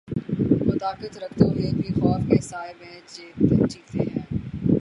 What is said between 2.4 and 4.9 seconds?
سائے میں جیتے ہیں۔